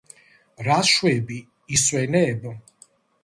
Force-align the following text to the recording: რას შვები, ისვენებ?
რას 0.67 0.87
შვები, 0.93 1.37
ისვენებ? 1.79 2.49